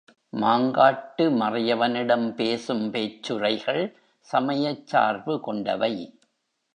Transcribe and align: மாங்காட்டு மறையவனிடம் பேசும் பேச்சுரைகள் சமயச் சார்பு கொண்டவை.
மாங்காட்டு 0.33 1.25
மறையவனிடம் 1.33 2.33
பேசும் 2.33 2.91
பேச்சுரைகள் 2.91 3.97
சமயச் 4.19 4.87
சார்பு 4.87 5.39
கொண்டவை. 5.39 5.93